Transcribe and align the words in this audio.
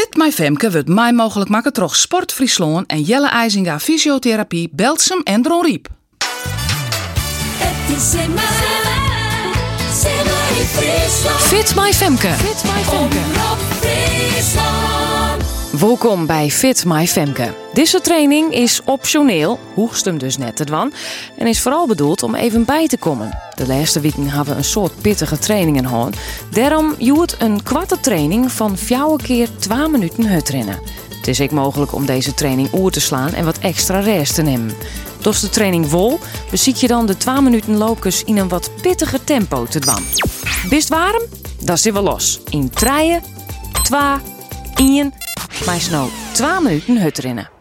Fit 0.00 0.16
My 0.16 0.32
Femke 0.32 0.70
wordt 0.70 0.88
mij 0.88 1.12
mogelijk 1.12 1.50
maken 1.50 1.72
door 1.72 1.94
Sport 1.94 2.32
Friesland 2.32 2.86
en 2.86 3.02
Jelle 3.02 3.28
IJzinga 3.28 3.78
Fysiotherapie, 3.78 4.68
Belsum 4.72 5.20
en 5.22 5.42
Dron 5.42 5.64
Riep. 5.64 5.88
Fit 11.38 11.74
My 11.74 11.92
Femke. 11.92 12.28
Fit 12.28 12.62
My 12.64 12.82
Friesland. 13.80 14.99
Welkom 15.80 16.26
bij 16.26 16.50
Fit 16.50 16.84
My 16.84 17.06
Femke. 17.06 17.54
Deze 17.72 18.00
training 18.00 18.54
is 18.54 18.80
optioneel, 18.84 19.58
hoogst 19.74 20.04
hem 20.04 20.18
dus 20.18 20.36
net 20.36 20.56
te 20.56 20.64
dwan, 20.64 20.92
en 21.36 21.46
is 21.46 21.60
vooral 21.60 21.86
bedoeld 21.86 22.22
om 22.22 22.34
even 22.34 22.64
bij 22.64 22.86
te 22.86 22.98
komen. 22.98 23.38
De 23.54 23.66
laatste 23.66 24.00
weken 24.00 24.28
hebben 24.28 24.52
we 24.52 24.58
een 24.58 24.64
soort 24.64 25.00
pittige 25.00 25.38
trainingen 25.38 25.88
gehad. 25.88 26.16
Daarom 26.50 26.94
joert 26.98 27.36
een 27.38 27.62
kwarte 27.62 28.00
training 28.00 28.52
van 28.52 28.78
fjouwen 28.78 29.20
keer 29.20 29.48
2 29.58 29.88
minuten 29.88 30.26
hutrennen. 30.26 30.80
Het 31.18 31.28
is 31.28 31.40
ook 31.40 31.50
mogelijk 31.50 31.94
om 31.94 32.06
deze 32.06 32.34
training 32.34 32.68
oer 32.72 32.90
te 32.90 33.00
slaan 33.00 33.32
en 33.32 33.44
wat 33.44 33.58
extra 33.58 34.00
rest 34.00 34.34
te 34.34 34.42
nemen. 34.42 34.76
Door 35.20 35.38
de 35.40 35.48
training 35.48 35.88
vol 35.88 36.18
beziek 36.50 36.76
je 36.76 36.86
dan 36.86 37.06
de 37.06 37.16
2 37.16 37.40
minuten 37.40 37.76
locus 37.76 38.24
in 38.24 38.36
een 38.36 38.48
wat 38.48 38.70
pittiger 38.82 39.24
tempo 39.24 39.64
te 39.64 39.78
dwan. 39.78 40.02
Bist 40.68 40.88
warm? 40.88 41.22
Dan 41.60 41.78
zit 41.78 41.92
we 41.92 42.00
los. 42.00 42.40
In 42.50 42.70
treien, 42.70 43.22
2, 43.82 44.00
1, 44.74 45.12
maar 45.66 45.80
snel 45.80 46.08
2 46.32 46.60
minuten 46.60 47.02
hutrennen. 47.02 47.59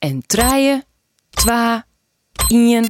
En 0.00 0.22
treien, 0.26 0.84
2, 1.30 1.82
1, 2.48 2.86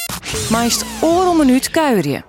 meest 0.50 0.84
oor 1.02 1.26
om 1.28 1.40
minuut 1.42 1.70
kuieren. 1.70 2.24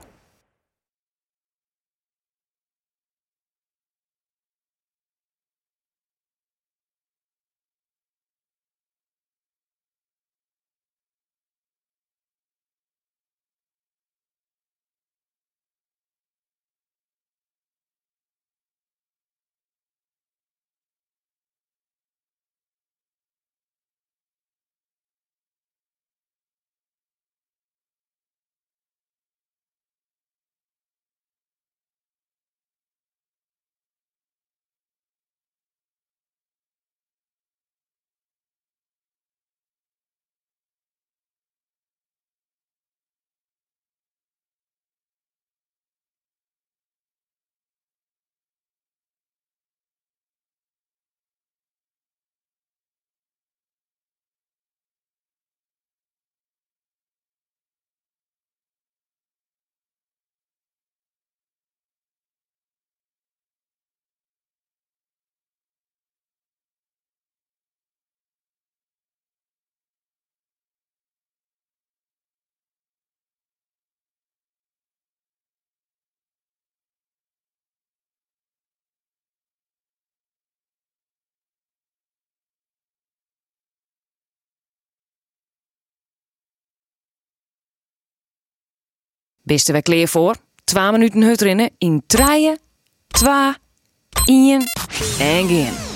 Bist 89.44 89.68
er 89.68 89.74
weer 89.74 89.82
klaar 89.82 90.08
voor? 90.08 90.36
2 90.64 90.92
minuten 90.92 91.22
hutrennen 91.22 91.70
in 91.78 92.04
treien, 92.08 92.60
2, 93.08 93.54
1 94.26 94.64
en 95.20 95.48
gaan. 95.48 95.91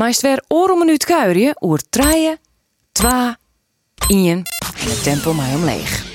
Meest 0.00 0.20
weer 0.20 0.42
oor 0.48 0.70
een 0.70 0.78
minuut 0.78 1.04
kuieren 1.04 1.56
oer 1.60 1.80
treien, 1.90 2.38
twa, 2.92 3.38
ien 4.08 4.42
en 4.80 4.90
het 4.90 5.02
tempo 5.02 5.32
mij 5.32 5.54
omleeg. 5.54 6.09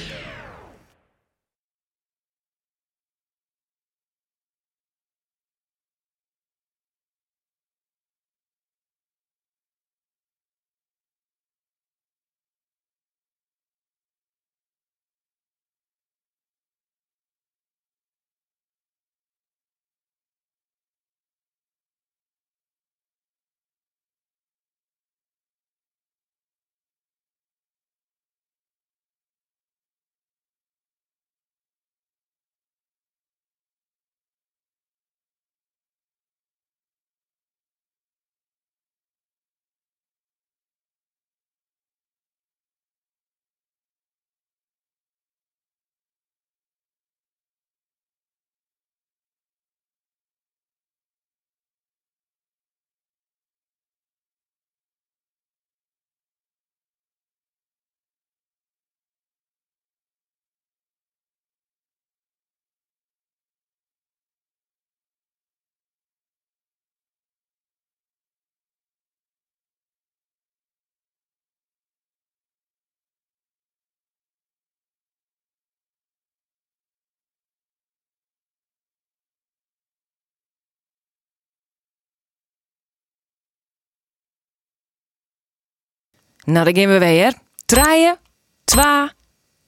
Nou, 86.45 86.65
dan 86.65 86.75
gaan 86.75 86.93
we 86.93 86.99
weer. 86.99 87.33
Treien, 87.65 88.17
twa, 88.63 89.13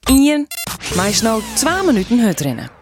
ien. 0.04 0.46
Maar 0.96 1.08
is 1.08 1.22
nou 1.22 1.42
twa 1.54 1.82
minuten 1.82 2.18
hut 2.18 2.40
rennen. 2.40 2.77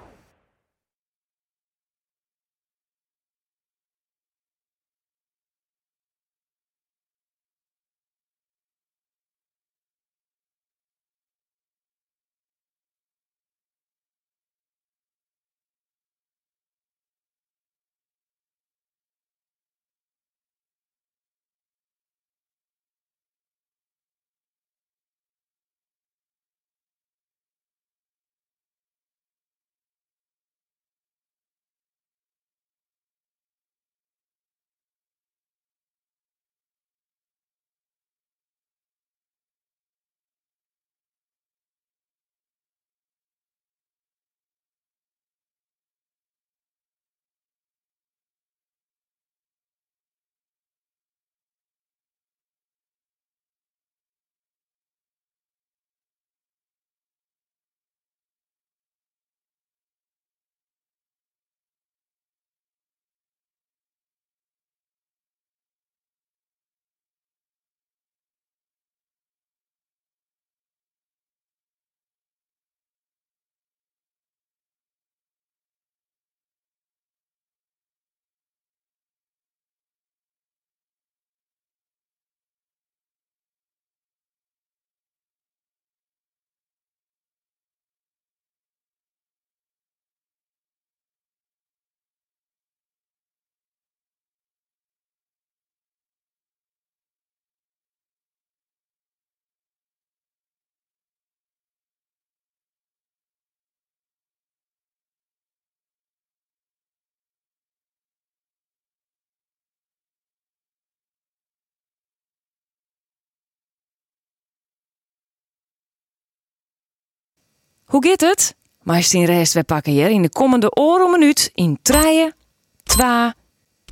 Hoe 117.87 118.07
gaat 118.07 118.21
het? 118.21 118.55
Maar 118.83 119.07
in 119.12 119.25
rest 119.25 119.52
we 119.52 119.64
pakken 119.64 119.93
hier 119.93 120.09
in 120.09 120.23
de 120.23 120.28
komende 120.28 120.75
oren 120.75 121.11
minuut 121.11 121.50
in 121.55 121.78
treien, 121.83 122.35
twa, 122.83 123.35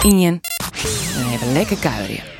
ien. 0.04 0.40
En 1.16 1.32
even 1.32 1.52
lekker 1.52 1.76
kuieren. 1.76 2.33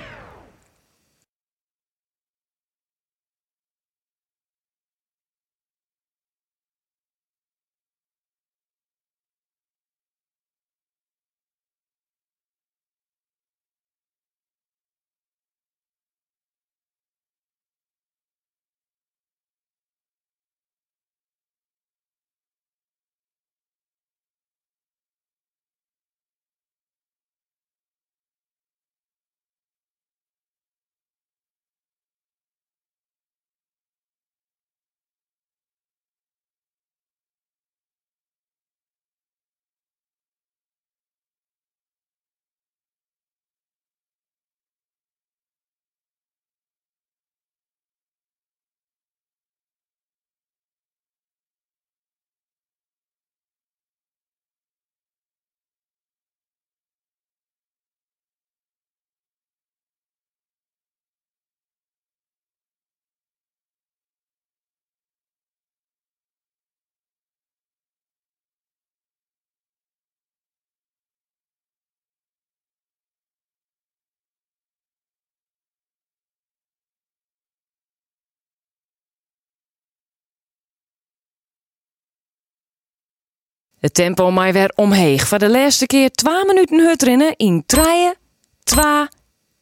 Het 83.84 83.94
tempo 83.94 84.30
mij 84.30 84.52
weer 84.52 84.72
omheeg. 84.74 85.28
Voor 85.28 85.38
de 85.38 85.50
laatste 85.50 85.86
keer 85.86 86.10
2 86.10 86.44
minuten 86.46 86.80
hut 86.80 87.02
rennen 87.02 87.36
in 87.36 87.62
3, 87.66 87.84
2, 88.62 88.84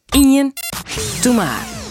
1. 0.09 0.53
Doe 1.21 1.33
maar. 1.33 1.82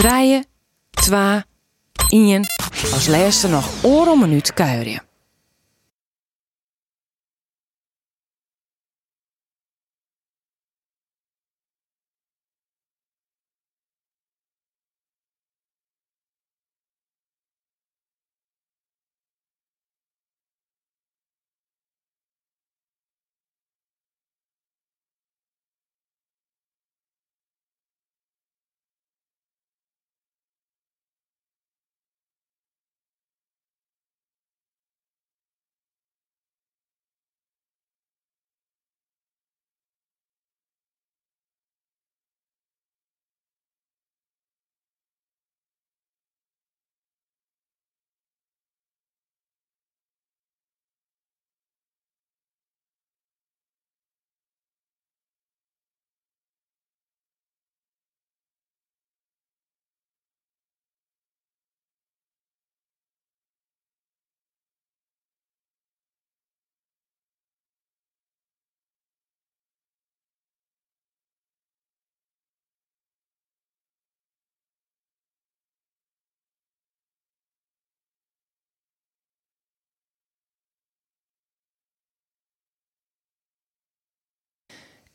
Treien, 0.00 0.44
twa, 0.90 1.44
ien. 2.08 2.44
Als 2.92 3.06
laatste 3.06 3.48
nog 3.48 3.68
oor 3.82 4.08
om 4.10 4.20
minuut 4.20 4.54
kuieren. 4.54 5.09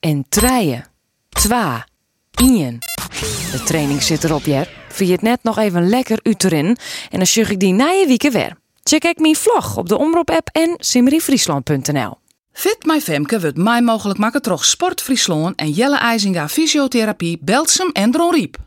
En 0.05 0.25
treien, 0.29 0.85
twa, 1.29 1.87
ien. 2.41 2.79
De 3.51 3.61
training 3.65 4.01
zit 4.01 4.23
erop, 4.23 4.45
Jer. 4.45 4.69
Vind 4.89 5.09
het 5.09 5.21
net 5.21 5.43
nog 5.43 5.57
even 5.57 5.89
lekker 5.89 6.19
uit 6.23 6.43
erin? 6.43 6.77
En 7.09 7.17
dan 7.17 7.27
zug 7.27 7.49
ik 7.49 7.59
die 7.59 7.73
na 7.73 7.89
je 7.89 8.07
weekend 8.07 8.33
weer. 8.33 8.57
Check 8.83 9.03
ik 9.03 9.19
mijn 9.19 9.35
vlog 9.35 9.77
op 9.77 9.89
de 9.89 9.97
Omroep-app 9.97 10.49
en 10.51 10.75
simmeryfriesland.nl. 10.77 12.17
Fit 12.51 12.77
My 12.85 13.01
Femke 13.01 13.39
wordt 13.39 13.57
mij 13.57 13.81
mogelijk 13.81 14.19
maken 14.19 14.41
troch 14.41 14.65
Sport 14.65 15.01
Friesland 15.01 15.55
en 15.55 15.71
Jelle 15.71 15.97
IJzinga 15.97 16.47
Fysiotherapie, 16.47 17.37
Belsum 17.41 17.89
en 17.91 18.11
Dron 18.11 18.33
Riep. 18.33 18.57